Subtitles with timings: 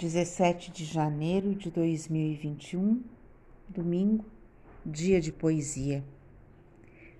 [0.00, 3.04] 17 de janeiro de 2021,
[3.68, 4.24] domingo,
[4.82, 6.02] dia de poesia.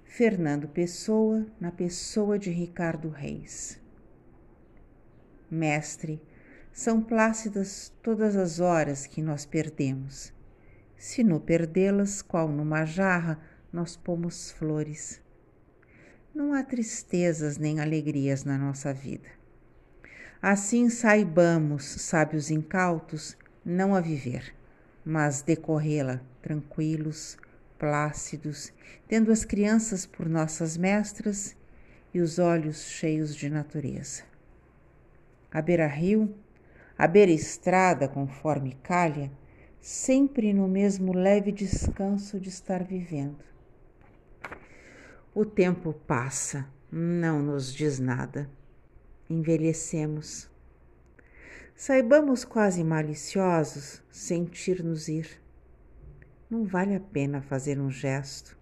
[0.02, 3.78] Fernando Pessoa, na pessoa de Ricardo Reis.
[5.50, 6.22] Mestre,
[6.72, 10.32] são plácidas todas as horas que nós perdemos.
[10.96, 13.38] Se no perdê-las, qual numa jarra,
[13.70, 15.20] nós pomos flores.
[16.34, 19.39] Não há tristezas nem alegrias na nossa vida.
[20.42, 24.54] Assim saibamos, sábios incautos, não a viver,
[25.04, 27.36] mas decorrê-la tranquilos,
[27.78, 28.72] plácidos,
[29.06, 31.54] tendo as crianças por nossas mestras
[32.14, 34.22] e os olhos cheios de natureza.
[35.52, 36.34] A beira-rio,
[36.96, 39.30] a beira-estrada, conforme calha,
[39.78, 43.44] sempre no mesmo leve descanso de estar vivendo.
[45.34, 48.48] O tempo passa, não nos diz nada
[49.30, 50.50] envelhecemos.
[51.76, 55.40] Saibamos quase maliciosos sentir-nos ir.
[56.50, 58.58] Não vale a pena fazer um gesto.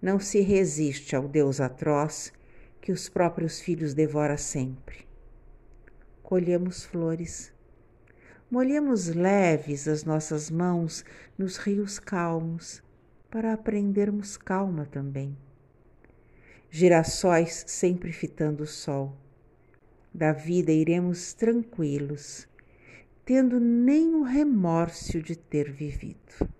[0.00, 2.30] Não se resiste ao Deus atroz
[2.80, 5.08] que os próprios filhos devora sempre.
[6.22, 7.52] Colhemos flores.
[8.50, 11.04] Molhemos leves as nossas mãos
[11.38, 12.82] nos rios calmos
[13.30, 15.36] para aprendermos calma também.
[16.70, 19.16] Girassóis sempre fitando o sol
[20.12, 22.48] da vida iremos tranquilos,
[23.24, 26.50] tendo nem o remorso de ter vivido.